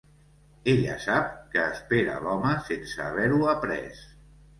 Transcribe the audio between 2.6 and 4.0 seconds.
sense haver-ho après.